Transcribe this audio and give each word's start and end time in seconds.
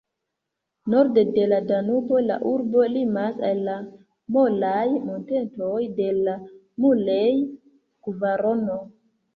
Norde 0.93 1.23
de 1.35 1.43
la 1.51 1.59
Danubo 1.71 2.21
la 2.29 2.37
urbo 2.53 2.87
limas 2.95 3.37
al 3.51 3.63
la 3.69 3.77
molaj 4.39 4.83
montetoj 5.11 5.79
de 6.01 6.11
la 6.25 6.37
Mulej-kvarono. 6.85 8.83